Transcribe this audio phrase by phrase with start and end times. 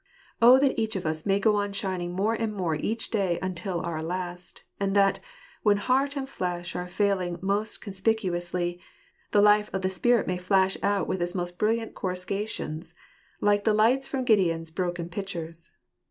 [0.41, 3.81] Oh that each of us may go on shining more and more each day until
[3.81, 5.19] our last, and that,
[5.61, 8.81] when heart and flesh are failing most conspicuously,
[9.29, 12.95] the life of the spirit may flash out with its most brilliant coruscations,
[13.41, 15.69] like the lights from Gideon's broken pitchers.